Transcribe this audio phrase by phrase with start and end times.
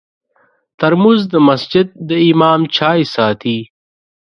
[0.79, 3.59] ترموز د مسجد د امام چای ساتي.